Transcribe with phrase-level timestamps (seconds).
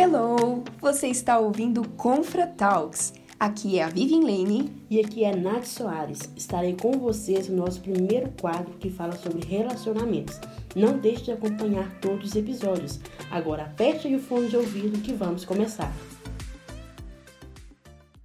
[0.00, 0.62] Hello!
[0.80, 3.12] Você está ouvindo Confra Talks.
[3.36, 4.70] Aqui é a Vivian Lane.
[4.88, 6.20] E aqui é Nath Soares.
[6.36, 10.38] Estarei com vocês no nosso primeiro quadro que fala sobre relacionamentos.
[10.76, 13.00] Não deixe de acompanhar todos os episódios.
[13.28, 15.92] Agora aperte o fone de ouvido que vamos começar.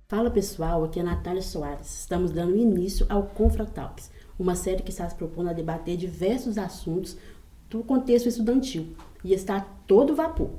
[0.07, 2.01] Fala pessoal, aqui é a Natália Soares.
[2.01, 6.59] Estamos dando início ao Confra Talks, uma série que está se propondo a debater diversos
[6.59, 7.17] assuntos
[7.67, 10.51] do contexto estudantil e está todo vapor.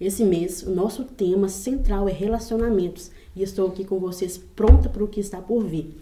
[0.00, 5.04] Esse mês, o nosso tema central é relacionamentos e estou aqui com vocês pronta para
[5.04, 5.94] o que está por vir.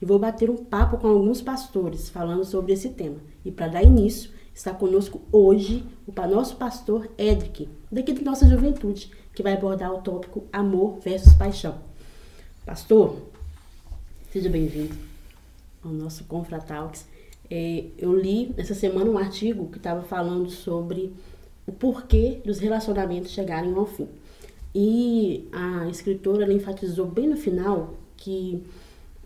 [0.00, 3.18] E vou bater um papo com alguns pastores falando sobre esse tema.
[3.44, 9.10] E para dar início, está conosco hoje o nosso pastor Edric, daqui da nossa juventude,
[9.34, 11.74] que vai abordar o tópico amor versus paixão.
[12.64, 13.18] Pastor,
[14.32, 14.96] seja bem-vindo
[15.84, 17.06] ao nosso Confratalks.
[17.50, 21.12] É, eu li essa semana um artigo que estava falando sobre
[21.72, 24.08] o porquê dos relacionamentos chegarem ao fim.
[24.74, 28.62] E a escritora enfatizou bem no final que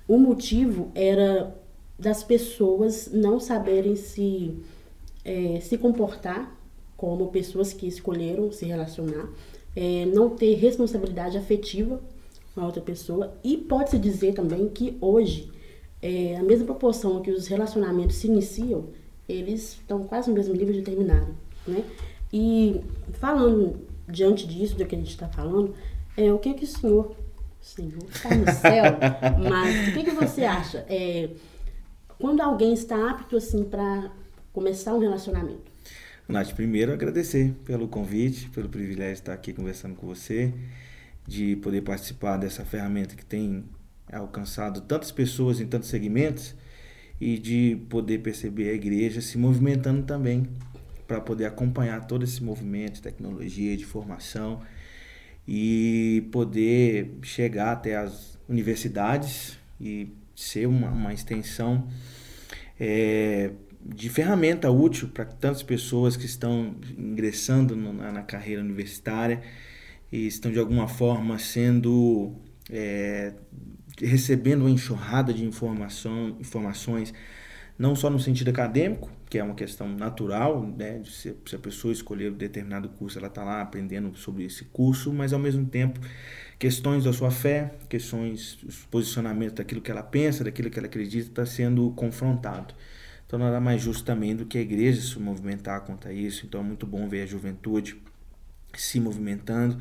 [0.07, 1.55] o motivo era
[1.99, 4.57] das pessoas não saberem se,
[5.25, 6.57] é, se comportar
[6.97, 9.29] como pessoas que escolheram se relacionar,
[9.75, 12.01] é, não ter responsabilidade afetiva
[12.55, 13.35] com a outra pessoa.
[13.43, 15.51] E pode-se dizer também que hoje,
[16.01, 18.87] é, a mesma proporção que os relacionamentos se iniciam,
[19.29, 21.35] eles estão quase no mesmo nível de terminarem.
[21.67, 21.85] Né?
[22.33, 22.81] E
[23.15, 25.75] falando diante disso, do que a gente está falando,
[26.17, 27.17] é, o que, que o senhor,
[27.61, 28.85] o senhor está no céu,
[29.51, 30.85] mas o que, que você acha?
[30.89, 31.31] É,
[32.19, 34.11] quando alguém está apto assim para
[34.53, 35.71] começar um relacionamento?
[36.29, 40.53] Nath, primeiro agradecer pelo convite, pelo privilégio de estar aqui conversando com você,
[41.27, 43.65] de poder participar dessa ferramenta que tem
[44.13, 46.55] alcançado tantas pessoas em tantos segmentos
[47.21, 50.49] e de poder perceber a igreja se movimentando também
[51.07, 54.61] para poder acompanhar todo esse movimento de tecnologia, de formação
[55.47, 61.89] e poder chegar até as universidades e ser uma, uma extensão
[62.79, 63.53] é,
[63.83, 69.41] de ferramenta útil para tantas pessoas que estão ingressando na, na, carreira universitária
[70.11, 72.35] e estão de alguma forma sendo
[72.71, 73.33] é,
[73.99, 77.15] recebendo uma enxurrada de informação, informações
[77.79, 82.33] não só no sentido acadêmico, que é uma questão natural, né, se a pessoa escolher
[82.33, 86.01] um determinado curso, ela está lá aprendendo sobre esse curso, mas ao mesmo tempo
[86.59, 91.29] questões da sua fé, questões, os posicionamentos daquilo que ela pensa, daquilo que ela acredita,
[91.29, 92.75] está sendo confrontado.
[93.27, 96.47] Então nada mais justo também do que a igreja se movimentar contra isso.
[96.47, 98.01] Então é muito bom ver a juventude
[98.75, 99.79] se movimentando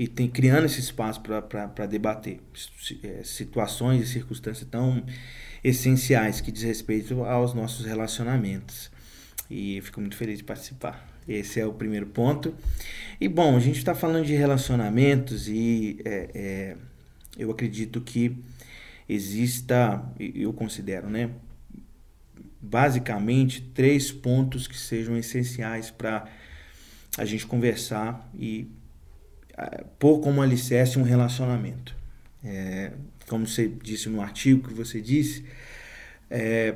[0.00, 2.40] e tem, criando esse espaço para debater
[3.02, 5.04] é, situações e circunstâncias tão
[5.62, 8.90] essenciais que diz respeito aos nossos relacionamentos.
[9.50, 11.06] E fico muito feliz de participar.
[11.28, 12.54] Esse é o primeiro ponto.
[13.20, 16.76] E bom, a gente está falando de relacionamentos e é, é,
[17.36, 18.34] eu acredito que
[19.06, 21.28] exista, eu considero, né?
[22.58, 26.26] Basicamente, três pontos que sejam essenciais para
[27.18, 28.79] a gente conversar e
[29.98, 31.94] pôr como alicerce um relacionamento.
[32.42, 32.92] É,
[33.28, 35.44] como você disse no artigo que você disse,
[36.28, 36.74] é,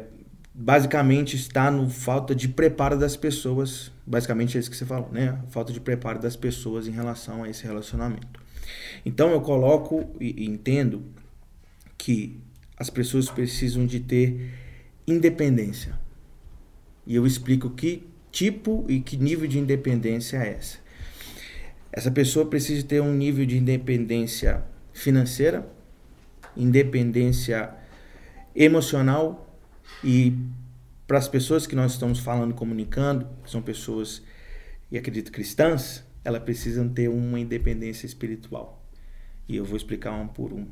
[0.55, 5.41] basicamente está no falta de preparo das pessoas, basicamente é isso que você falou, né?
[5.49, 8.41] Falta de preparo das pessoas em relação a esse relacionamento.
[9.05, 11.05] Então eu coloco e entendo
[11.99, 12.41] que
[12.77, 14.53] as pessoas precisam de ter
[15.07, 15.99] independência.
[17.07, 20.84] E eu explico que tipo e que nível de independência é essa.
[21.97, 25.65] Essa pessoa precisa ter um nível de independência financeira,
[26.57, 27.73] independência
[28.53, 29.49] emocional
[30.03, 30.37] e
[31.07, 34.21] para as pessoas que nós estamos falando, comunicando, que são pessoas,
[34.91, 38.85] e acredito cristãs, elas precisam ter uma independência espiritual.
[39.49, 40.67] E eu vou explicar um por um.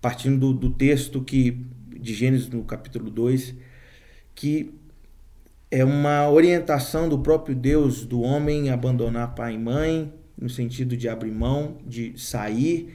[0.00, 3.54] Partindo do, do texto que de Gênesis no capítulo 2,
[4.34, 4.74] que
[5.70, 11.08] é uma orientação do próprio Deus do homem abandonar pai e mãe, no sentido de
[11.08, 12.94] abrir mão, de sair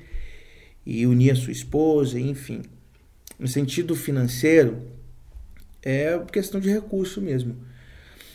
[0.86, 2.62] e unir a sua esposa, enfim.
[3.38, 4.81] No sentido financeiro,
[5.81, 7.56] é questão de recurso mesmo.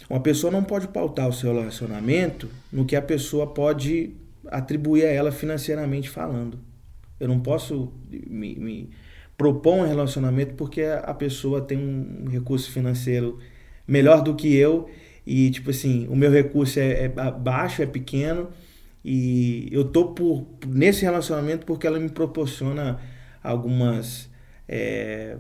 [0.08, 4.14] Uma pessoa não pode pautar o seu relacionamento no que a pessoa pode
[4.46, 6.58] atribuir a ela financeiramente falando.
[7.20, 8.90] Eu não posso me, me
[9.36, 13.38] propor um relacionamento porque a pessoa tem um recurso financeiro
[13.86, 14.88] melhor do que eu
[15.26, 18.48] e, tipo assim, o meu recurso é, é baixo, é pequeno
[19.10, 23.00] e eu tô por, nesse relacionamento porque ela me proporciona
[23.42, 24.28] algumas
[24.68, 25.38] é,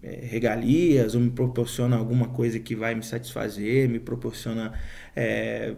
[0.00, 4.72] é, regalias ou me proporciona alguma coisa que vai me satisfazer, me proporciona,
[5.16, 5.74] é,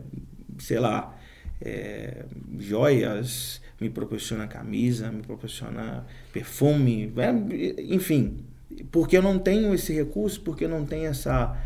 [0.59, 1.19] sei lá,
[1.63, 2.27] é,
[2.59, 6.05] joias, me proporciona camisa, me proporciona
[6.35, 8.45] perfume, é, enfim.
[8.93, 11.59] Porque eu não tenho esse recurso, porque eu não tenho essa,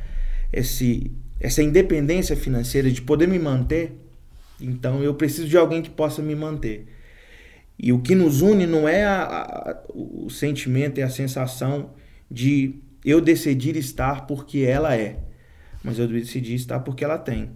[0.53, 1.11] esse,
[1.41, 4.04] essa independência financeira de poder me manter,
[4.61, 6.87] então eu preciso de alguém que possa me manter.
[7.79, 11.91] E o que nos une não é a, a, o sentimento e a sensação
[12.31, 15.19] de eu decidir estar porque ela é,
[15.83, 17.51] mas eu decidi estar porque ela tem.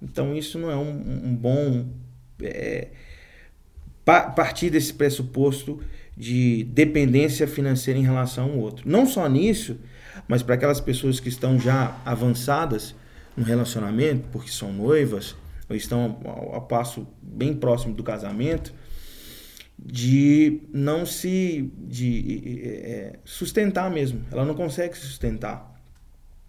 [0.00, 0.90] Então isso não é um,
[1.24, 1.86] um bom
[2.42, 2.88] é,
[4.04, 5.80] pa, partir desse pressuposto
[6.16, 8.88] de dependência financeira em relação ao outro.
[8.88, 9.78] Não só nisso,
[10.28, 12.94] mas para aquelas pessoas que estão já avançadas
[13.36, 15.34] no relacionamento, porque são noivas
[15.76, 16.20] estão
[16.54, 18.74] a, passo bem próximo do casamento,
[19.78, 24.24] de não se de é, sustentar mesmo.
[24.30, 25.72] Ela não consegue se sustentar.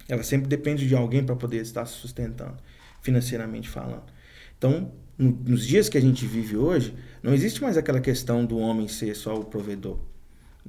[0.07, 2.57] Ela sempre depende de alguém para poder estar se sustentando,
[3.01, 4.03] financeiramente falando.
[4.57, 8.57] Então, no, nos dias que a gente vive hoje, não existe mais aquela questão do
[8.57, 9.99] homem ser só o provedor.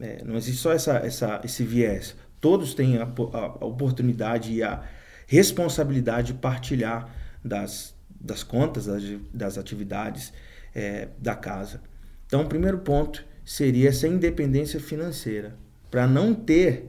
[0.00, 2.16] É, não existe só essa, essa, esse viés.
[2.40, 4.82] Todos têm a, a, a oportunidade e a
[5.26, 7.08] responsabilidade de partilhar
[7.44, 7.93] das,
[8.24, 10.32] das contas, das, das atividades
[10.74, 11.82] é, da casa.
[12.26, 15.54] Então, o primeiro ponto seria essa independência financeira,
[15.90, 16.88] para não ter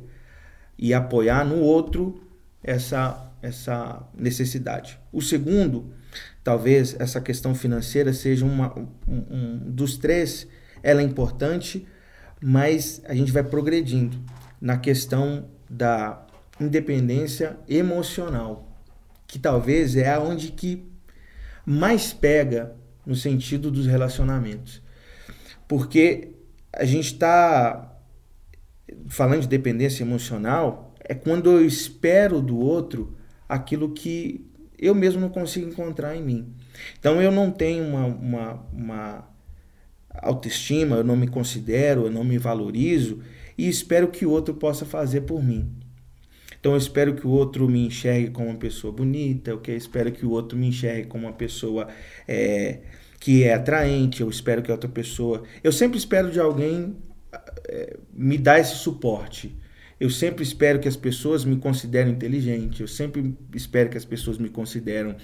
[0.77, 2.23] e apoiar no outro
[2.63, 4.97] essa, essa necessidade.
[5.11, 5.93] O segundo,
[6.43, 10.47] talvez essa questão financeira seja uma, um, um dos três,
[10.81, 11.85] ela é importante,
[12.41, 14.17] mas a gente vai progredindo
[14.59, 16.25] na questão da
[16.59, 18.71] independência emocional,
[19.27, 20.94] que talvez é aonde que
[21.65, 22.75] mais pega
[23.05, 24.81] no sentido dos relacionamentos.
[25.67, 26.33] Porque
[26.71, 27.91] a gente está
[29.07, 33.15] falando de dependência emocional, é quando eu espero do outro
[33.47, 34.45] aquilo que
[34.77, 36.53] eu mesmo não consigo encontrar em mim.
[36.99, 39.29] Então eu não tenho uma, uma, uma
[40.13, 43.21] autoestima, eu não me considero, eu não me valorizo
[43.57, 45.71] e espero que o outro possa fazer por mim.
[46.65, 50.25] Então eu espero que o outro me enxergue como uma pessoa bonita, eu espero que
[50.25, 51.87] o outro me enxergue como uma pessoa
[52.27, 52.79] é,
[53.19, 55.43] que é atraente, eu espero que a outra pessoa.
[55.63, 56.97] Eu sempre espero de alguém
[57.67, 59.55] é, me dar esse suporte.
[59.99, 64.39] Eu sempre espero que as pessoas me considerem inteligente, eu sempre espero que as pessoas
[64.39, 65.15] me considerem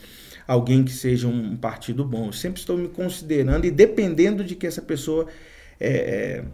[0.47, 2.27] alguém que seja um partido bom.
[2.27, 5.25] Eu sempre estou me considerando e dependendo de que essa pessoa
[5.79, 6.45] é, é,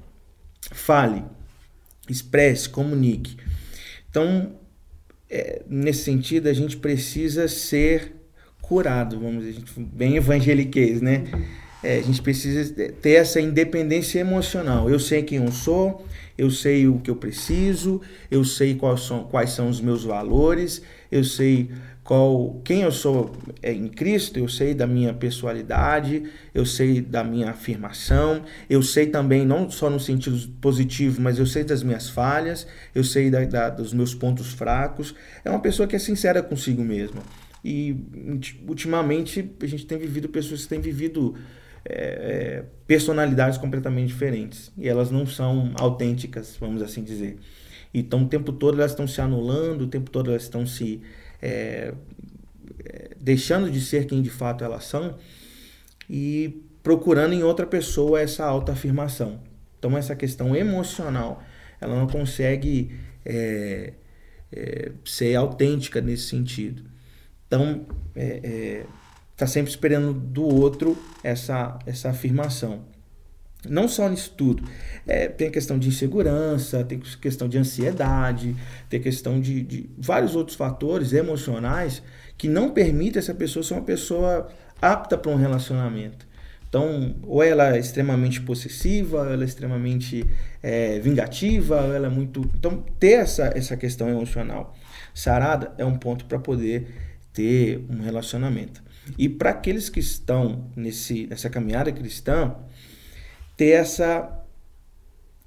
[0.71, 1.25] fale,
[2.09, 3.35] expresse, comunique.
[4.09, 4.55] Então,
[5.29, 8.13] é, nesse sentido, a gente precisa ser
[8.61, 11.25] curado, vamos dizer, bem evangeliquez, né?
[11.83, 14.89] É, a gente precisa ter essa independência emocional.
[14.89, 16.05] Eu sei quem eu sou,
[16.37, 20.81] eu sei o que eu preciso, eu sei quais são, quais são os meus valores,
[21.11, 21.69] eu sei
[22.07, 26.23] qual, quem eu sou é, em Cristo, eu sei da minha pessoalidade,
[26.55, 31.45] eu sei da minha afirmação, eu sei também, não só no sentido positivo, mas eu
[31.45, 32.65] sei das minhas falhas,
[32.95, 35.13] eu sei da, da, dos meus pontos fracos.
[35.43, 37.21] É uma pessoa que é sincera consigo mesma.
[37.61, 37.97] E
[38.65, 41.35] ultimamente a gente tem vivido pessoas que têm vivido
[41.83, 44.71] é, é, personalidades completamente diferentes.
[44.77, 47.37] E elas não são autênticas, vamos assim dizer.
[47.93, 51.01] Então o tempo todo elas estão se anulando, o tempo todo elas estão se
[51.41, 51.93] é,
[52.85, 55.17] é, deixando de ser quem de fato elas são
[56.09, 59.41] e procurando em outra pessoa essa autoafirmação.
[59.77, 61.43] Então essa questão emocional,
[61.79, 62.95] ela não consegue
[63.25, 63.93] é,
[64.51, 66.83] é, ser autêntica nesse sentido.
[67.45, 67.85] Então,
[68.15, 68.85] é, é,
[69.35, 72.85] tá sempre esperando do outro essa, essa afirmação.
[73.67, 74.63] Não só nisso tudo.
[75.05, 78.55] É, tem a questão de insegurança, tem questão de ansiedade,
[78.89, 82.03] tem questão de, de vários outros fatores emocionais
[82.37, 84.47] que não permitem essa pessoa ser uma pessoa
[84.81, 86.27] apta para um relacionamento.
[86.69, 90.25] Então, ou ela é extremamente possessiva, ou ela é extremamente
[90.61, 92.41] é, vingativa, ou ela é muito.
[92.55, 94.75] Então, ter essa, essa questão emocional
[95.13, 96.87] sarada é um ponto para poder
[97.33, 98.83] ter um relacionamento.
[99.17, 102.55] E para aqueles que estão nesse, nessa caminhada cristã,
[103.57, 104.31] ter essa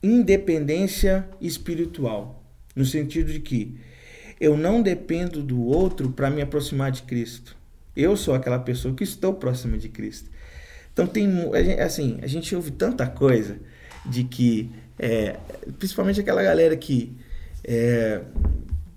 [0.03, 2.43] independência espiritual,
[2.75, 3.79] no sentido de que
[4.41, 7.57] eu não dependo do outro para me aproximar de Cristo.
[7.95, 10.31] Eu sou aquela pessoa que estou próxima de Cristo.
[10.93, 11.31] Então tem
[11.79, 13.59] assim, a gente ouve tanta coisa
[14.05, 15.37] de que, é,
[15.79, 17.17] principalmente aquela galera que
[17.63, 18.23] é,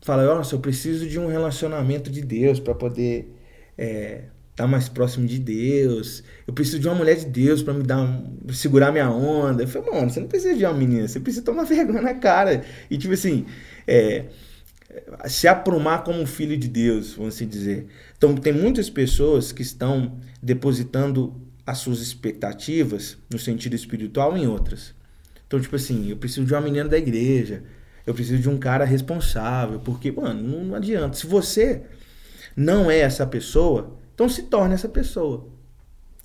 [0.01, 3.36] fala, nossa, eu preciso de um relacionamento de Deus para poder
[3.77, 6.24] é, estar tá mais próximo de Deus.
[6.48, 9.63] Eu preciso de uma mulher de Deus para me dar segurar minha onda.
[9.63, 12.63] Eu falei, mano, você não precisa de uma menina, você precisa tomar vergonha na cara.
[12.89, 13.45] E tipo assim,
[13.88, 14.25] é,
[15.25, 17.88] se aprumar como um filho de Deus, vamos assim dizer.
[18.17, 21.33] Então tem muitas pessoas que estão depositando
[21.65, 24.93] as suas expectativas no sentido espiritual em outras.
[25.48, 27.63] Então, tipo assim, eu preciso de uma menina da igreja,
[28.05, 31.15] eu preciso de um cara responsável, porque, mano, não, não adianta.
[31.15, 31.83] Se você
[32.55, 35.48] não é essa pessoa, então se torne essa pessoa.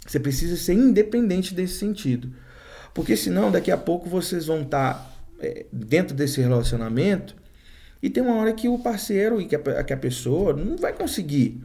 [0.07, 2.33] Você precisa ser independente desse sentido.
[2.95, 7.37] Porque senão, daqui a pouco vocês vão estar tá, é, dentro desse relacionamento
[8.03, 10.93] e tem uma hora que o parceiro e que a, que a pessoa não vai
[10.93, 11.61] conseguir.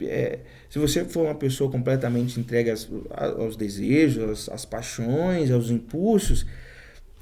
[0.00, 5.70] É, se você for uma pessoa completamente entregue aos, aos desejos, às, às paixões, aos
[5.70, 6.46] impulsos,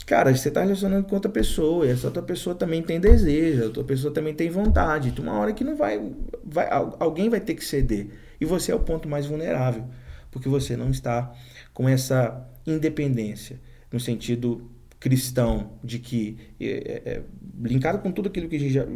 [0.07, 3.66] cara, você está relacionando com outra pessoa, e essa outra pessoa também tem desejo, a
[3.66, 5.12] outra pessoa também tem vontade.
[5.12, 6.00] Tem uma hora que não vai,
[6.45, 6.69] vai.
[6.99, 8.09] Alguém vai ter que ceder.
[8.40, 9.85] E você é o ponto mais vulnerável,
[10.30, 11.33] porque você não está
[11.73, 13.61] com essa independência,
[13.92, 17.23] no sentido cristão, de que, é, é,
[17.62, 18.87] linkado com tudo aquilo que já,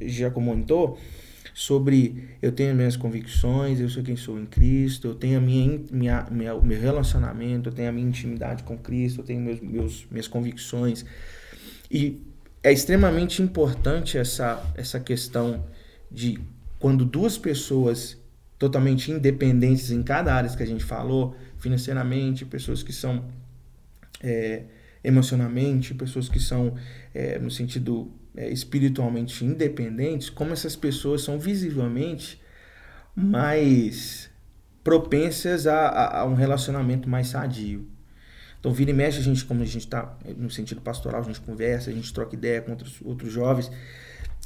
[0.00, 0.98] já comentou,
[1.54, 5.80] sobre eu tenho minhas convicções, eu sou quem sou em Cristo, eu tenho a minha,
[5.90, 10.06] minha, minha meu relacionamento, eu tenho a minha intimidade com Cristo, eu tenho meus, meus,
[10.10, 11.06] minhas convicções.
[11.88, 12.20] E
[12.60, 15.64] é extremamente importante essa, essa questão
[16.10, 16.40] de
[16.80, 18.18] quando duas pessoas
[18.58, 23.24] totalmente independentes em cada área que a gente falou, financeiramente, pessoas que são
[24.20, 24.64] é,
[25.04, 26.74] emocionalmente, pessoas que são
[27.14, 32.40] é, no sentido é, espiritualmente independentes, como essas pessoas são visivelmente
[33.14, 34.30] mais
[34.82, 37.86] propensas a, a, a, um relacionamento mais sadio.
[38.58, 41.40] Então, vira e mexe, a gente, como a gente está no sentido pastoral, a gente
[41.40, 43.70] conversa, a gente troca ideia com outros, outros jovens,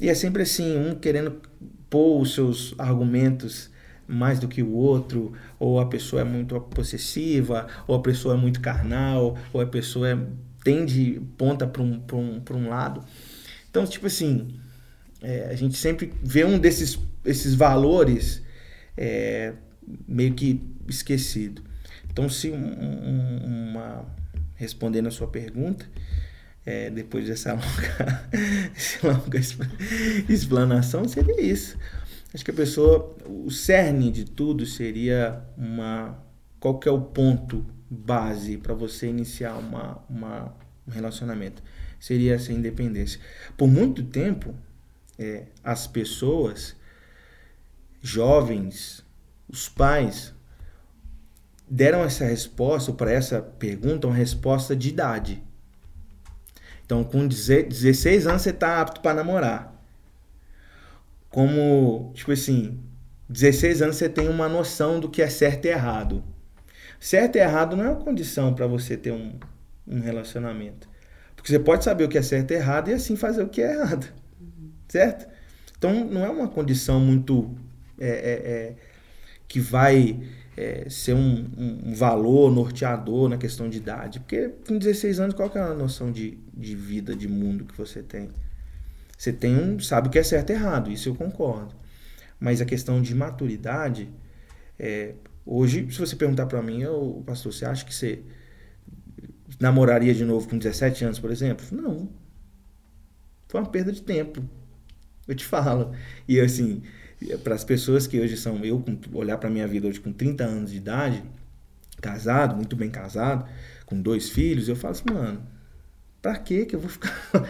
[0.01, 1.41] e é sempre assim, um querendo
[1.89, 3.69] pôr os seus argumentos
[4.07, 8.37] mais do que o outro, ou a pessoa é muito possessiva, ou a pessoa é
[8.37, 10.17] muito carnal, ou a pessoa é,
[10.63, 13.03] tende, ponta para um, um, um lado.
[13.69, 14.59] Então, tipo assim,
[15.21, 18.41] é, a gente sempre vê um desses esses valores
[18.97, 19.53] é,
[20.07, 21.63] meio que esquecido.
[22.11, 24.05] Então, se um, um, uma
[24.55, 25.85] respondendo a sua pergunta,
[26.65, 28.29] é, depois dessa longa,
[29.03, 29.39] longa
[30.27, 31.77] explanação, seria isso.
[32.33, 36.21] Acho que a pessoa, o cerne de tudo seria uma.
[36.59, 40.53] Qual que é o ponto base para você iniciar uma, uma,
[40.87, 41.63] um relacionamento?
[41.99, 43.19] Seria essa independência.
[43.57, 44.55] Por muito tempo,
[45.17, 46.75] é, as pessoas,
[48.01, 49.03] jovens,
[49.47, 50.33] os pais,
[51.69, 55.43] deram essa resposta, para essa pergunta, uma resposta de idade.
[56.85, 59.75] Então, com 16 anos, você está apto para namorar.
[61.29, 62.79] Como, tipo assim,
[63.29, 66.23] 16 anos você tem uma noção do que é certo e errado.
[66.99, 69.37] Certo e errado não é uma condição para você ter um,
[69.87, 70.88] um relacionamento.
[71.39, 73.61] Porque você pode saber o que é certo e errado e assim fazer o que
[73.61, 74.11] é errado.
[74.39, 74.71] Uhum.
[74.89, 75.27] Certo?
[75.77, 77.55] Então não é uma condição muito
[77.97, 78.75] é, é, é,
[79.47, 80.19] que vai
[80.57, 84.19] é, ser um, um, valor norteador na questão de idade.
[84.19, 87.77] Porque com 16 anos, qual que é a noção de, de vida, de mundo que
[87.77, 88.29] você tem?
[89.17, 91.73] Você tem um, sabe o que é certo e errado, isso eu concordo.
[92.37, 94.09] Mas a questão de maturidade,
[94.77, 95.13] é,
[95.45, 98.21] hoje, se você perguntar para mim, o pastor, você acha que você
[99.59, 101.65] namoraria de novo com 17 anos, por exemplo?
[101.71, 102.09] Não.
[103.47, 104.43] Foi uma perda de tempo.
[105.27, 105.91] Eu te falo.
[106.27, 106.81] E assim,
[107.43, 110.71] para as pessoas que hoje são eu, olhar para minha vida hoje com 30 anos
[110.71, 111.23] de idade,
[112.01, 113.47] casado, muito bem casado,
[113.85, 115.41] com dois filhos, eu falo assim, mano,
[116.21, 117.13] para que que eu vou ficar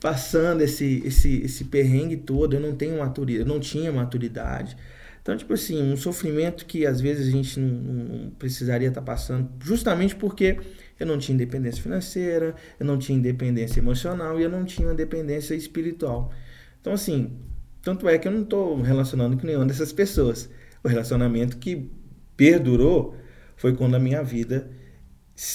[0.00, 2.54] passando esse, esse, esse perrengue todo?
[2.54, 4.76] Eu não tenho maturidade, eu não tinha maturidade.
[5.20, 9.06] Então, tipo assim, um sofrimento que às vezes a gente não, não precisaria estar tá
[9.06, 10.58] passando, justamente porque
[11.02, 15.54] eu não tinha independência financeira, eu não tinha independência emocional e eu não tinha independência
[15.54, 16.32] espiritual.
[16.80, 17.38] Então, assim,
[17.82, 20.48] tanto é que eu não estou relacionando com nenhuma dessas pessoas.
[20.82, 21.90] O relacionamento que
[22.36, 23.16] perdurou
[23.56, 24.70] foi quando a minha vida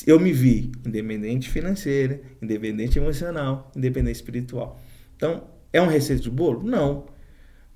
[0.05, 4.79] eu me vi independente financeira, independente emocional, independente espiritual.
[5.15, 6.63] Então, é um receito de bolo?
[6.63, 7.05] Não.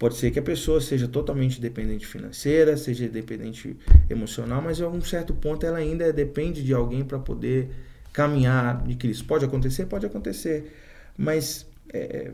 [0.02, 3.78] Pode ser que a pessoa seja totalmente dependente financeira, seja dependente
[4.10, 7.70] emocional, mas a um certo ponto ela ainda depende de alguém para poder
[8.12, 9.26] caminhar de Cristo.
[9.26, 9.86] Pode acontecer?
[9.86, 10.76] Pode acontecer.
[11.16, 12.34] Mas é,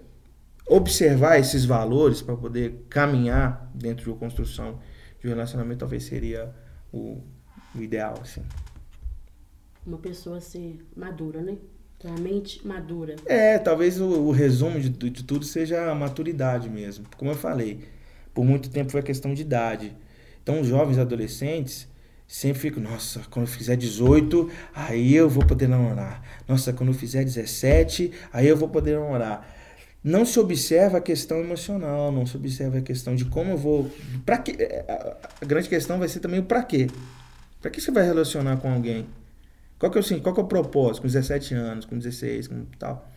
[0.65, 4.79] observar esses valores para poder caminhar dentro de uma construção
[5.19, 6.55] de um relacionamento talvez seria
[6.89, 7.21] o,
[7.75, 8.17] o ideal.
[8.21, 8.45] Assim.
[9.85, 11.57] Uma pessoa ser madura, né?
[12.03, 13.15] Realmente madura.
[13.25, 17.05] É, talvez o, o resumo de, de tudo seja a maturidade mesmo.
[17.17, 17.79] Como eu falei,
[18.33, 19.95] por muito tempo foi a questão de idade.
[20.43, 21.87] Então, os jovens adolescentes
[22.27, 26.21] sempre ficam, nossa, quando eu fizer 18, aí eu vou poder namorar.
[26.47, 29.55] Nossa, quando eu fizer 17, aí eu vou poder namorar.
[30.03, 33.91] Não se observa a questão emocional, não se observa a questão de como eu vou.
[34.25, 34.55] Pra quê?
[35.41, 36.87] A grande questão vai ser também o para quê.
[37.61, 39.07] Para que você vai relacionar com alguém?
[39.79, 42.65] Qual que, é, assim, qual que é o propósito com 17 anos, com 16, com
[42.79, 43.09] tal?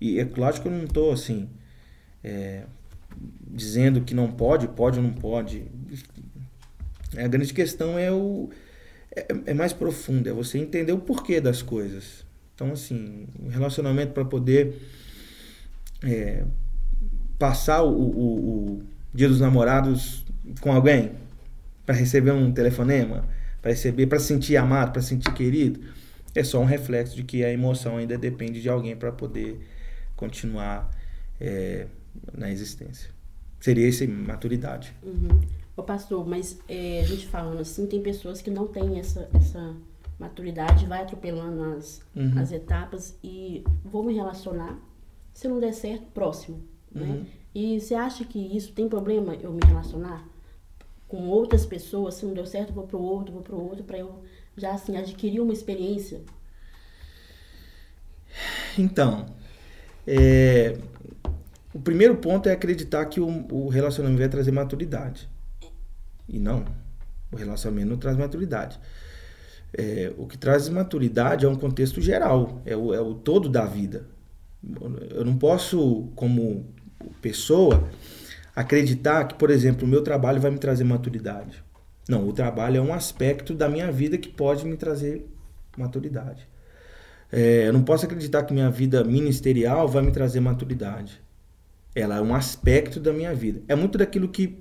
[0.00, 1.48] E é lógico que eu não estou assim,
[2.22, 2.64] é,
[3.48, 5.64] dizendo que não pode, pode ou não pode.
[7.16, 8.50] A grande questão é o
[9.14, 12.24] é, é mais profundo, é você entender o porquê das coisas.
[12.54, 14.74] Então, assim, um relacionamento para poder
[16.04, 16.44] é,
[17.38, 18.82] passar o, o, o,
[19.14, 20.24] dia dos namorados
[20.60, 21.12] com alguém,
[21.86, 23.24] para receber um telefonema,
[23.60, 25.80] para receber, para sentir amado, para sentir querido,
[26.34, 29.60] é só um reflexo de que a emoção ainda depende de alguém para poder
[30.14, 30.90] continuar
[31.40, 31.86] é,
[32.32, 33.10] na existência.
[33.60, 34.94] Seria essa maturidade.
[35.02, 35.40] Uhum.
[35.76, 39.74] Ô pastor, mas é, a gente falando assim, tem pessoas que não têm essa, essa
[40.18, 42.32] maturidade, vai atropelando as, uhum.
[42.36, 44.78] as etapas e vou me relacionar,
[45.32, 46.62] se não der certo, próximo.
[46.92, 47.06] Né?
[47.06, 47.26] Uhum.
[47.54, 50.26] E você acha que isso tem problema eu me relacionar
[51.08, 52.14] com outras pessoas?
[52.14, 54.22] Se não deu certo, vou pro outro, vou pro outro, para eu
[54.56, 56.20] já assim adquirir uma experiência?
[58.78, 59.26] Então,
[60.06, 60.78] é,
[61.74, 65.28] o primeiro ponto é acreditar que o, o relacionamento vai trazer maturidade.
[66.28, 66.64] E não,
[67.32, 68.78] o relacionamento não traz maturidade.
[69.72, 73.64] É, o que traz maturidade é um contexto geral, é o, é o todo da
[73.64, 74.06] vida.
[75.10, 76.66] Eu não posso, como
[77.20, 77.88] pessoa,
[78.58, 81.62] acreditar que, por exemplo, o meu trabalho vai me trazer maturidade.
[82.08, 85.24] Não, o trabalho é um aspecto da minha vida que pode me trazer
[85.76, 86.48] maturidade.
[87.30, 91.20] É, eu não posso acreditar que minha vida ministerial vai me trazer maturidade.
[91.94, 93.62] Ela é um aspecto da minha vida.
[93.68, 94.60] É muito daquilo que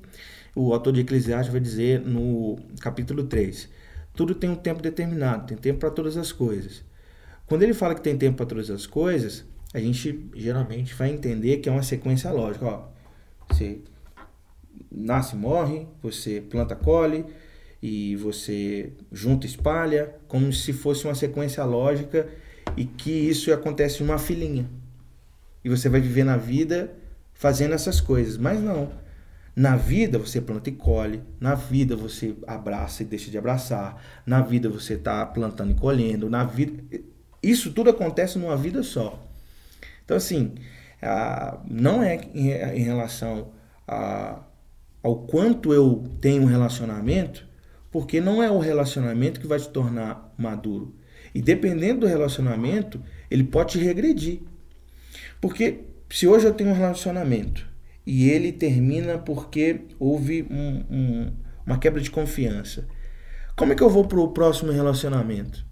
[0.56, 3.68] o autor de Eclesiastes vai dizer no capítulo 3.
[4.14, 6.86] Tudo tem um tempo determinado, tem tempo para todas as coisas.
[7.48, 11.58] Quando ele fala que tem tempo para todas as coisas, a gente geralmente vai entender
[11.58, 12.66] que é uma sequência lógica.
[12.66, 12.97] Ó,
[13.50, 13.80] você
[14.92, 17.26] nasce e morre, você planta, colhe,
[17.82, 22.28] e você junta espalha, como se fosse uma sequência lógica
[22.76, 24.70] e que isso acontece numa filinha.
[25.64, 26.94] E você vai viver na vida
[27.34, 28.38] fazendo essas coisas.
[28.38, 28.92] Mas não.
[29.56, 34.40] Na vida você planta e colhe, na vida você abraça e deixa de abraçar, na
[34.40, 36.84] vida você está plantando e colhendo, na vida.
[37.42, 39.28] Isso tudo acontece numa vida só.
[40.06, 40.54] Então, assim,
[41.70, 43.52] não é em relação
[43.88, 44.44] a,
[45.04, 47.48] ao quanto eu tenho um relacionamento,
[47.92, 50.96] porque não é o relacionamento que vai te tornar maduro.
[51.34, 54.42] E dependendo do relacionamento, ele pode te regredir.
[55.40, 57.68] Porque se hoje eu tenho um relacionamento
[58.06, 61.34] e ele termina porque houve um, um,
[61.66, 62.88] uma quebra de confiança.
[63.56, 65.66] Como é que eu vou para o próximo relacionamento?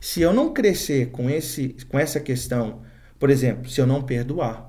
[0.00, 2.82] Se eu não crescer com, esse, com essa questão,
[3.22, 4.68] por exemplo, se eu não perdoar,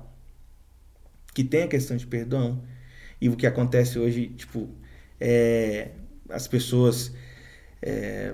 [1.34, 2.62] que tem a questão de perdão,
[3.20, 4.68] e o que acontece hoje, tipo,
[5.20, 5.90] é,
[6.28, 7.12] as pessoas,
[7.82, 8.32] é,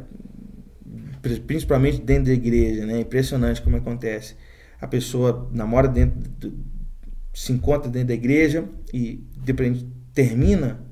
[1.46, 3.00] principalmente dentro da igreja, né?
[3.00, 4.36] Impressionante como acontece.
[4.78, 6.52] A pessoa namora dentro
[7.32, 10.84] se encontra dentro da igreja e depois termina,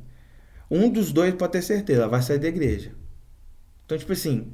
[0.71, 2.93] um dos dois pode ter certeza, ela vai sair da igreja.
[3.85, 4.51] Então, tipo assim,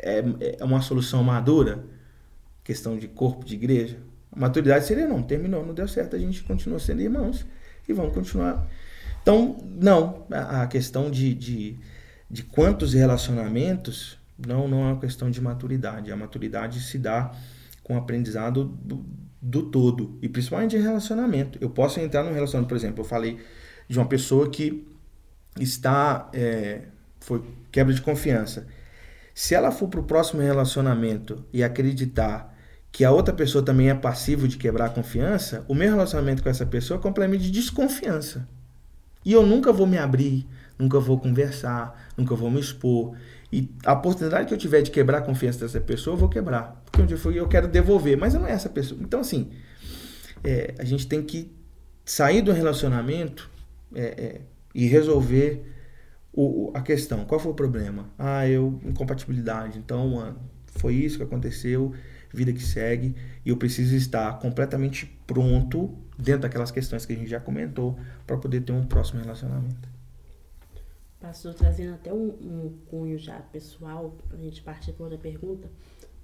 [0.00, 0.24] é,
[0.58, 1.96] é uma solução madura,
[2.68, 3.96] questão de corpo de igreja.
[4.30, 7.46] A maturidade seria não, terminou, não deu certo, a gente continua sendo irmãos
[7.88, 8.68] e vamos continuar.
[9.22, 11.78] Então, não, a, questão de, de,
[12.30, 16.12] de quantos relacionamentos não, não é uma questão de maturidade.
[16.12, 17.32] A maturidade se dá
[17.82, 19.02] com o aprendizado do,
[19.40, 21.58] do todo e principalmente em relacionamento.
[21.62, 23.38] Eu posso entrar num relacionamento, por exemplo, eu falei
[23.88, 24.86] de uma pessoa que
[25.58, 26.82] está é,
[27.18, 28.66] foi quebra de confiança.
[29.32, 32.57] Se ela for para o próximo relacionamento e acreditar
[32.90, 36.48] que a outra pessoa também é passivo de quebrar a confiança, o meu relacionamento com
[36.48, 38.48] essa pessoa é completamente de desconfiança.
[39.24, 40.46] E eu nunca vou me abrir,
[40.78, 43.14] nunca vou conversar, nunca vou me expor.
[43.52, 46.82] E a oportunidade que eu tiver de quebrar a confiança dessa pessoa, eu vou quebrar.
[46.84, 49.00] Porque um dia eu, quero devolver, mas não é essa pessoa.
[49.02, 49.50] Então, assim,
[50.44, 51.50] é, a gente tem que
[52.04, 53.50] sair do relacionamento
[53.94, 54.40] é, é,
[54.74, 55.62] e resolver
[56.32, 57.24] o, a questão.
[57.24, 58.10] Qual foi o problema?
[58.18, 59.78] Ah, eu, incompatibilidade.
[59.78, 61.92] Então, foi isso que aconteceu,
[62.32, 63.14] vida que segue,
[63.44, 68.36] e eu preciso estar completamente pronto dentro daquelas questões que a gente já comentou para
[68.36, 69.88] poder ter um próximo relacionamento.
[71.20, 75.68] Pastor, trazendo até um, um cunho já pessoal, a gente partir para outra pergunta.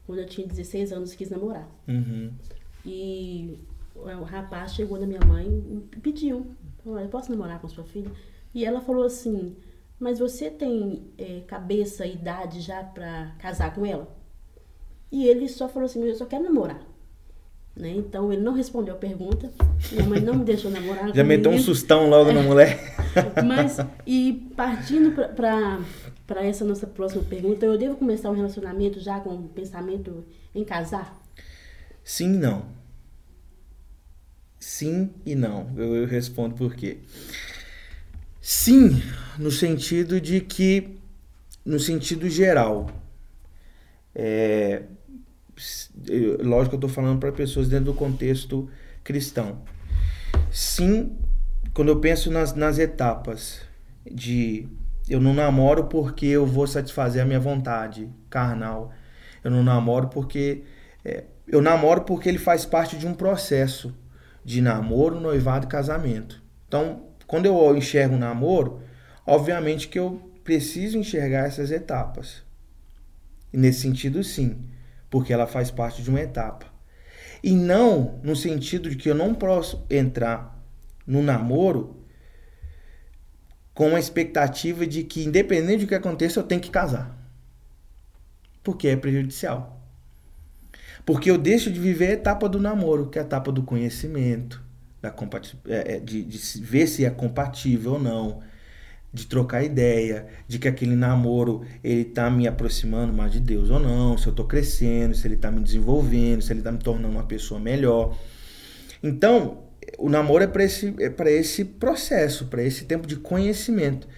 [0.07, 1.69] Quando eu tinha 16 anos, quis namorar.
[1.88, 2.31] Uhum.
[2.85, 3.59] E
[3.95, 5.47] o rapaz chegou na minha mãe
[5.97, 8.11] e pediu: Eu posso namorar com sua filha?
[8.55, 9.57] E ela falou assim:
[9.99, 14.23] Mas você tem é, cabeça e idade já para casar com ela?
[15.14, 16.83] E ele só falou assim: Eu só quero namorar.
[17.77, 17.90] Né?
[17.90, 19.48] Então ele não respondeu a pergunta.
[19.92, 21.14] Minha mãe não me deixou namorar.
[21.14, 22.81] Já meteu um sustão logo na mulher.
[23.46, 29.31] Mas, e partindo para essa nossa próxima pergunta, eu devo começar um relacionamento já com
[29.31, 31.16] um pensamento em casar?
[32.03, 32.64] Sim e não.
[34.59, 35.70] Sim e não.
[35.77, 36.98] Eu, eu respondo por quê.
[38.40, 39.00] Sim,
[39.38, 40.98] no sentido de que,
[41.64, 42.90] no sentido geral,
[44.12, 44.83] é,
[46.43, 48.69] lógico que eu estou falando para pessoas dentro do contexto
[49.03, 49.62] cristão.
[50.51, 51.17] Sim,
[51.73, 53.61] quando eu penso nas, nas etapas
[54.11, 54.69] de
[55.09, 58.93] eu não namoro porque eu vou satisfazer a minha vontade carnal.
[59.43, 60.64] Eu não namoro porque.
[61.05, 63.95] É, eu namoro porque ele faz parte de um processo
[64.43, 66.43] de namoro, noivado e casamento.
[66.67, 68.81] Então, quando eu enxergo um namoro,
[69.27, 72.43] obviamente que eu preciso enxergar essas etapas.
[73.53, 74.57] E nesse sentido, sim
[75.14, 76.66] porque ela faz parte de uma etapa.
[77.40, 80.61] E não no sentido de que eu não posso entrar
[81.07, 82.05] no namoro
[83.72, 87.16] com a expectativa de que, independente do que aconteça, eu tenho que casar.
[88.61, 89.81] Porque é prejudicial.
[91.07, 94.61] Porque eu deixo de viver a etapa do namoro, que é a etapa do conhecimento,
[95.00, 95.14] da
[95.68, 98.40] é, é, de, de ver se é compatível ou não,
[99.14, 103.79] de trocar ideia, de que aquele namoro ele tá me aproximando mais de Deus ou
[103.79, 107.14] não, se eu tô crescendo, se ele tá me desenvolvendo, se ele tá me tornando
[107.14, 108.18] uma pessoa melhor.
[109.00, 109.62] Então,
[109.98, 114.09] o namoro é para esse, é para esse processo, para esse tempo de conhecimento.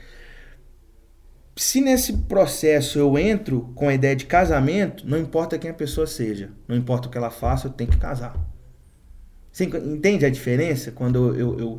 [1.54, 6.06] Se nesse processo eu entro com a ideia de casamento, não importa quem a pessoa
[6.06, 8.34] seja, não importa o que ela faça, eu tenho que casar.
[9.52, 11.78] Você entende a diferença quando eu, eu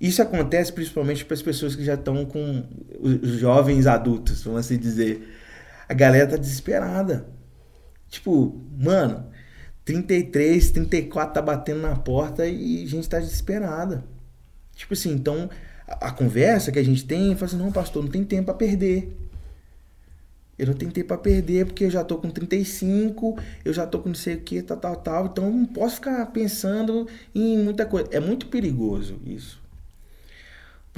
[0.00, 2.64] isso acontece principalmente para as pessoas que já estão com
[3.00, 5.36] os jovens adultos, vamos assim dizer.
[5.88, 7.26] A galera tá desesperada.
[8.08, 9.26] Tipo, mano,
[9.84, 14.04] 33, 34 tá batendo na porta e a gente tá desesperada.
[14.76, 15.50] Tipo assim, então
[15.86, 19.16] a, conversa que a gente tem, fala assim: não, pastor, não tem tempo para perder.
[20.56, 24.00] Eu não tenho tempo para perder porque eu já tô com 35, eu já tô
[24.00, 25.26] com não sei o que, tal, tal, tal.
[25.26, 28.08] Então eu não posso ficar pensando em muita coisa.
[28.12, 29.60] É muito perigoso isso.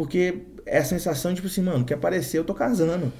[0.00, 3.12] Porque é a sensação, tipo assim, mano, que aparecer, eu tô casando.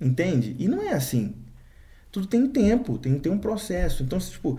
[0.00, 0.56] Entende?
[0.58, 1.34] E não é assim.
[2.10, 4.02] Tudo tem tempo, tem, tem um processo.
[4.02, 4.58] Então, tipo,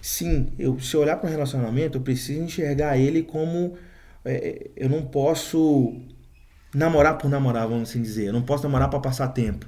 [0.00, 3.76] sim, eu, se eu olhar para um relacionamento, eu preciso enxergar ele como.
[4.24, 6.00] É, eu não posso
[6.74, 8.28] namorar por namorar, vamos assim dizer.
[8.28, 9.66] Eu não posso namorar para passar tempo.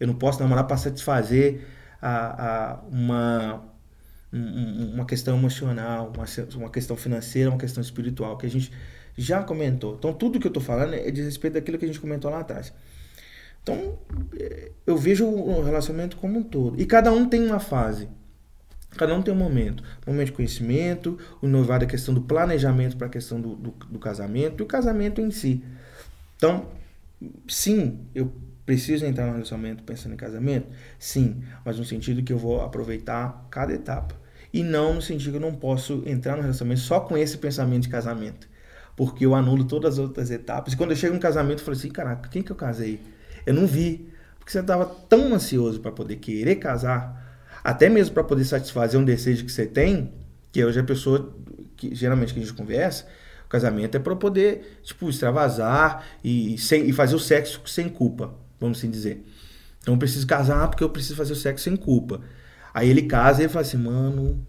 [0.00, 1.64] Eu não posso namorar para satisfazer
[2.02, 3.62] a, a uma,
[4.32, 6.24] uma questão emocional, uma,
[6.56, 8.36] uma questão financeira, uma questão espiritual.
[8.36, 8.72] Que a gente
[9.16, 9.94] já comentou.
[9.94, 12.40] Então, tudo que eu estou falando é de respeito daquilo que a gente comentou lá
[12.40, 12.72] atrás.
[13.62, 13.98] Então,
[14.38, 16.80] é, eu vejo o relacionamento como um todo.
[16.80, 18.08] E cada um tem uma fase.
[18.96, 19.82] Cada um tem um momento.
[20.06, 23.98] Momento de conhecimento, o noivado a questão do planejamento para a questão do, do, do
[23.98, 25.64] casamento e o casamento em si.
[26.36, 26.68] Então,
[27.48, 28.32] sim, eu
[28.64, 30.68] preciso entrar no relacionamento pensando em casamento?
[30.98, 34.14] Sim, mas no sentido que eu vou aproveitar cada etapa.
[34.52, 37.82] E não no sentido que eu não posso entrar no relacionamento só com esse pensamento
[37.82, 38.48] de casamento
[38.96, 40.72] porque eu anulo todas as outras etapas.
[40.72, 43.00] E quando eu chego no casamento, eu falo assim: caraca, quem que eu casei?
[43.44, 44.10] Eu não vi.
[44.38, 49.04] Porque você estava tão ansioso para poder querer casar, até mesmo para poder satisfazer um
[49.04, 50.12] desejo que você tem,
[50.52, 51.36] que hoje a pessoa,
[51.76, 53.06] que geralmente que a gente conversa,
[53.44, 58.34] o casamento é para poder, tipo, extravasar e, sem, e fazer o sexo sem culpa,
[58.58, 59.24] vamos assim dizer.
[59.80, 62.20] Então eu preciso casar porque eu preciso fazer o sexo sem culpa.
[62.72, 64.46] Aí ele casa e ele fala assim, mano,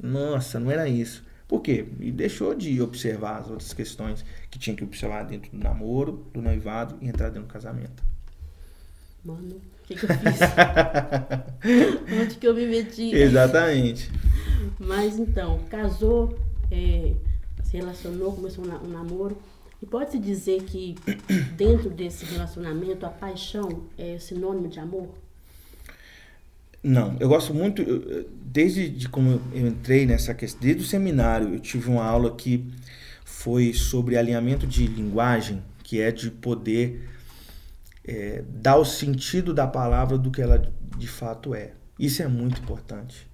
[0.00, 1.24] nossa, não era isso.
[1.52, 1.84] Por quê?
[2.00, 6.40] E deixou de observar as outras questões que tinha que observar dentro do namoro, do
[6.40, 8.02] noivado e entrar dentro do casamento.
[9.22, 10.40] Mano, o que, que, eu fiz?
[12.22, 13.14] Onde que eu me meti?
[13.14, 14.10] Exatamente.
[14.78, 16.38] Mas então, casou,
[16.70, 17.12] é,
[17.62, 19.36] se relacionou, começou um namoro.
[19.82, 20.94] E pode-se dizer que
[21.54, 25.10] dentro desse relacionamento a paixão é sinônimo de amor?
[26.82, 27.84] Não, eu gosto muito,
[28.44, 32.72] desde de como eu entrei nessa questão, desde o seminário, eu tive uma aula que
[33.24, 37.08] foi sobre alinhamento de linguagem, que é de poder
[38.04, 41.72] é, dar o sentido da palavra do que ela de fato é.
[41.98, 43.28] Isso é muito importante.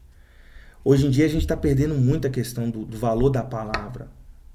[0.84, 4.08] Hoje em dia a gente está perdendo muito a questão do, do, valor da palavra.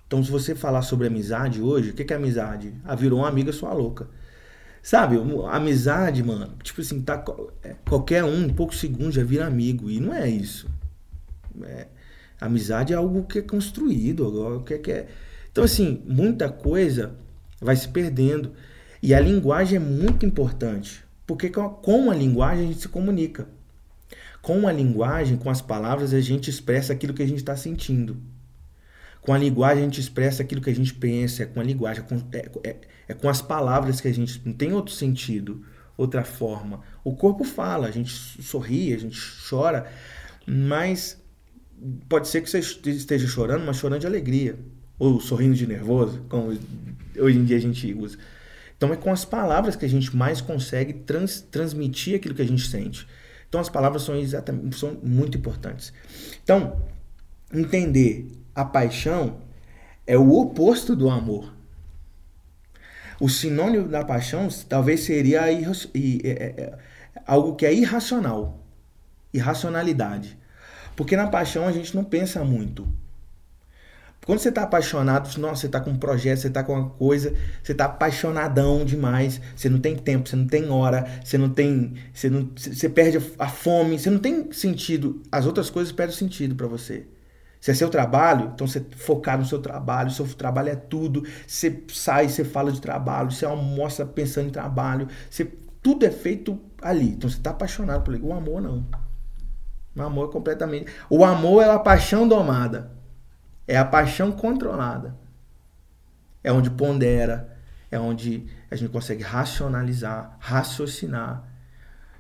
[0.08, 2.74] Então, se você falar sobre amizade hoje, o que, que é amizade?
[2.84, 4.08] Ah, virou uma amiga sua louca.
[4.84, 5.16] Sabe,
[5.50, 7.24] amizade, mano, tipo assim, tá,
[7.64, 9.90] é, qualquer um, em poucos segundos já vira amigo.
[9.90, 10.70] E não é isso.
[11.64, 11.88] É,
[12.40, 15.08] amizade é algo que é construído, que é, que é...
[15.50, 17.16] Então, assim, muita coisa
[17.62, 18.52] vai se perdendo.
[19.02, 21.02] E a linguagem é muito importante.
[21.26, 23.48] Porque com a linguagem a gente se comunica.
[24.42, 28.18] Com a linguagem, com as palavras, a gente expressa aquilo que a gente está sentindo.
[29.24, 31.44] Com a linguagem, a gente expressa aquilo que a gente pensa.
[31.44, 34.42] É com a linguagem, é com, é, é, é com as palavras que a gente.
[34.46, 35.66] Não tem outro sentido,
[35.98, 36.82] outra forma.
[37.04, 39.90] O corpo fala, a gente sorri, a gente chora,
[40.46, 41.22] mas
[42.10, 44.60] pode ser que você esteja chorando, mas chorando de alegria.
[45.00, 46.58] Ou sorrindo de nervoso, como
[47.18, 48.18] hoje em dia a gente usa.
[48.78, 52.48] Então é com as palavras que a gente mais consegue trans, transmitir aquilo que a
[52.48, 53.08] gente sente.
[53.48, 55.94] Então as palavras são exatamente são muito importantes.
[56.44, 56.82] Então,
[57.54, 59.38] entender a paixão
[60.06, 61.54] é o oposto do amor.
[63.20, 66.80] O sinônimo da paixão talvez seria é, é, é,
[67.26, 68.60] algo que é irracional.
[69.34, 70.38] Irracionalidade.
[70.96, 72.88] Porque na paixão a gente não pensa muito.
[74.26, 77.36] Quando você está apaixonado, nossa, você está com um projeto, você está com uma coisa,
[77.62, 81.96] você está apaixonadão demais, você não tem tempo, você não tem hora, você não tem.
[82.14, 85.22] Você, não, você perde a fome, você não tem sentido.
[85.32, 87.06] As outras coisas perdem sentido para você.
[87.64, 91.24] Se é seu trabalho, então você focar no seu trabalho, seu trabalho é tudo.
[91.48, 95.46] Você sai, você fala de trabalho, você almoça pensando em trabalho, você,
[95.82, 97.12] tudo é feito ali.
[97.12, 98.22] Então você está apaixonado por ele.
[98.22, 98.86] O amor não.
[99.96, 100.92] O amor é completamente.
[101.10, 102.92] O amor é a paixão domada.
[103.66, 105.16] É a paixão controlada.
[106.44, 107.58] É onde pondera,
[107.90, 111.48] é onde a gente consegue racionalizar, raciocinar.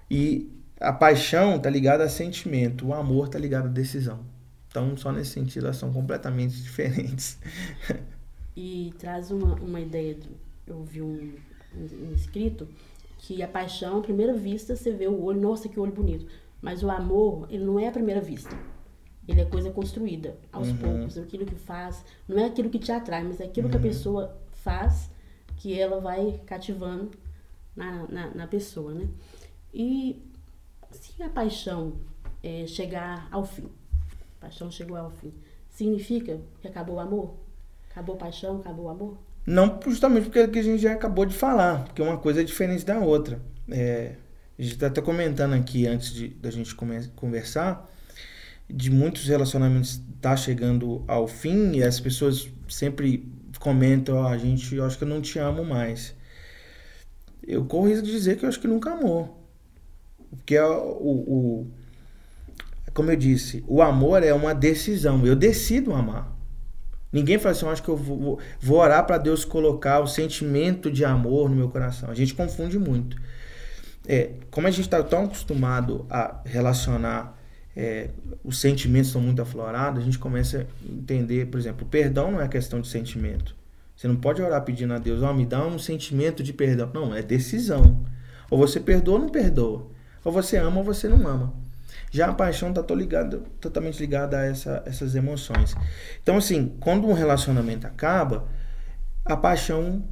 [0.09, 4.31] E a paixão está ligada a sentimento, o amor está ligado a decisão.
[4.73, 7.37] Então, só nesse sentido, elas são completamente diferentes.
[8.57, 10.27] e traz uma, uma ideia, de,
[10.65, 11.35] eu vi um,
[11.75, 12.67] um, escrito,
[13.19, 16.25] que a paixão, à primeira vista, você vê o olho, nossa, que olho bonito.
[16.59, 18.57] Mas o amor, ele não é à primeira vista.
[19.27, 20.77] Ele é coisa construída aos uhum.
[20.77, 21.19] poucos.
[21.19, 23.71] Aquilo que faz, não é aquilo que te atrai, mas é aquilo uhum.
[23.71, 23.87] que a uhum.
[23.87, 25.07] pessoa faz
[25.57, 27.11] que ela vai cativando
[27.75, 29.07] na, na, na pessoa, né?
[29.71, 30.19] E
[30.89, 31.93] se a paixão
[32.41, 33.82] é, chegar ao fim, a
[34.43, 35.33] paixão chegou ao fim,
[35.69, 37.35] significa que acabou o amor?
[37.89, 39.17] Acabou a paixão, acabou o amor?
[39.45, 42.43] Não, justamente porque é que a gente já acabou de falar, porque uma coisa é
[42.43, 43.41] diferente da outra.
[43.69, 44.15] É,
[44.57, 46.75] a gente está até comentando aqui antes de da gente
[47.15, 47.89] conversar
[48.69, 54.75] de muitos relacionamentos tá chegando ao fim e as pessoas sempre comentam, oh, a gente,
[54.75, 56.15] eu acho que eu não te amo mais.
[57.45, 59.39] Eu corro risco de dizer que eu acho que nunca amou.
[60.29, 61.71] Porque é o, o,
[62.93, 65.25] como eu disse, o amor é uma decisão.
[65.25, 66.31] Eu decido amar.
[67.11, 70.89] Ninguém fala assim, eu acho que eu vou, vou orar para Deus colocar o sentimento
[70.91, 72.09] de amor no meu coração.
[72.09, 73.17] A gente confunde muito.
[74.07, 77.37] É, como a gente está tão acostumado a relacionar
[77.75, 78.09] é,
[78.43, 82.47] os sentimentos são muito aflorados, a gente começa a entender, por exemplo, perdão não é
[82.47, 83.55] questão de sentimento.
[83.95, 86.89] Você não pode orar pedindo a Deus, ó, oh, me dá um sentimento de perdão.
[86.93, 88.03] Não, é decisão.
[88.49, 89.87] Ou você perdoa ou não perdoa.
[90.23, 91.53] Ou você ama ou você não ama.
[92.13, 92.83] Já a paixão está
[93.59, 95.75] totalmente ligada a essa, essas emoções.
[96.21, 98.47] Então, assim, quando um relacionamento acaba,
[99.25, 100.03] a paixão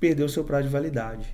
[0.00, 1.32] perdeu seu prazo de validade.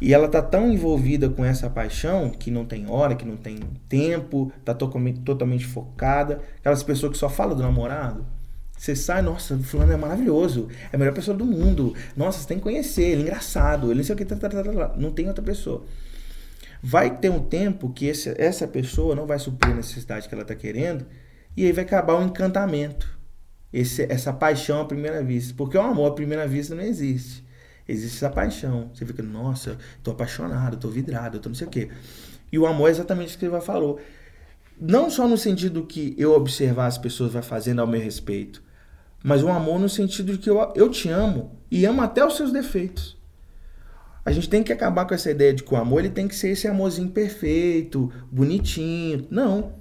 [0.00, 3.60] E ela tá tão envolvida com essa paixão que não tem hora, que não tem
[3.86, 6.40] tempo, tá totalmente, totalmente focada.
[6.60, 8.24] Aquelas pessoas que só falam do namorado.
[8.78, 11.94] Você sai, nossa, o fulano é maravilhoso, é a melhor pessoa do mundo.
[12.16, 14.48] Nossa, você tem que conhecer, ele é engraçado, ele não sei o que, tá, tá,
[14.48, 15.84] tá, tá, não tem outra pessoa.
[16.82, 20.42] Vai ter um tempo que esse, essa pessoa não vai suprir a necessidade que ela
[20.42, 21.06] está querendo,
[21.56, 23.18] e aí vai acabar o encantamento.
[23.72, 25.54] Esse, essa paixão à primeira vista.
[25.56, 27.44] Porque o amor à primeira vista não existe.
[27.88, 28.90] Existe essa paixão.
[28.92, 31.88] Você fica, nossa, tô apaixonado, tô vidrado, tô não sei o quê.
[32.50, 34.00] E o amor é exatamente o que ele falou.
[34.80, 38.62] Não só no sentido que eu observar as pessoas vai fazendo ao meu respeito,
[39.22, 42.36] mas o amor no sentido de que eu, eu te amo e amo até os
[42.36, 43.16] seus defeitos.
[44.24, 46.36] A gente tem que acabar com essa ideia de que o amor ele tem que
[46.36, 49.26] ser esse amorzinho perfeito, bonitinho.
[49.30, 49.72] Não.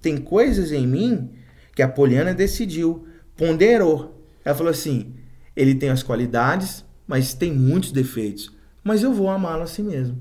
[0.00, 1.30] Tem coisas em mim
[1.74, 4.24] que a Poliana decidiu, ponderou.
[4.44, 5.14] Ela falou assim:
[5.56, 8.52] ele tem as qualidades, mas tem muitos defeitos.
[8.84, 10.18] Mas eu vou amá-la assim mesmo.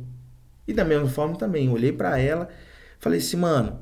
[0.67, 2.47] E da mesma forma também, olhei para ela,
[2.99, 3.79] falei assim, mano,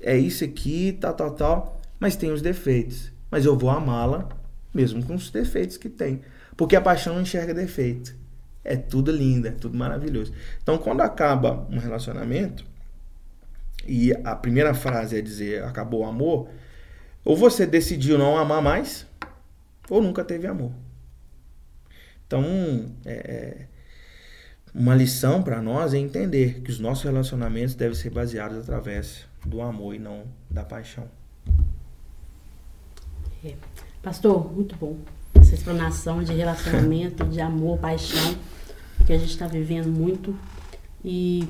[0.00, 3.12] é isso aqui, tal, tal, tal, mas tem os defeitos.
[3.30, 4.28] Mas eu vou amá-la
[4.72, 6.20] mesmo com os defeitos que tem.
[6.56, 8.14] Porque a paixão não enxerga defeito.
[8.68, 10.32] É tudo lindo, é tudo maravilhoso.
[10.60, 12.64] Então, quando acaba um relacionamento,
[13.86, 16.48] e a primeira frase é dizer acabou o amor,
[17.24, 19.06] ou você decidiu não amar mais,
[19.88, 20.72] ou nunca teve amor.
[22.26, 22.44] Então,
[23.04, 23.66] é, é,
[24.74, 29.62] uma lição para nós é entender que os nossos relacionamentos devem ser baseados através do
[29.62, 31.08] amor e não da paixão.
[33.44, 33.54] É.
[34.02, 34.98] Pastor, muito bom
[35.46, 38.34] essa explanação de relacionamento, de amor, paixão,
[39.06, 40.34] que a gente está vivendo muito.
[41.04, 41.46] E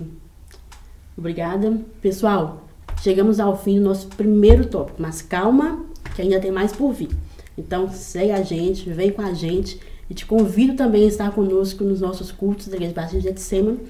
[1.16, 1.80] Obrigada.
[2.02, 2.62] Pessoal,
[3.00, 7.08] chegamos ao fim do nosso primeiro tópico, mas calma, que ainda tem mais por vir.
[7.56, 9.80] Então, segue a gente, vem com a gente
[10.10, 13.80] e te convido também a estar conosco nos nossos cultos da Igreja Batista de Getsemane.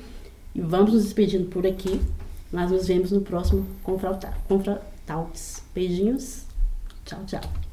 [0.54, 2.00] E vamos nos despedindo por aqui.
[2.52, 5.64] Nós nos vemos no próximo Confra Talks.
[5.74, 6.44] Beijinhos.
[7.04, 7.65] Tchau, tchau.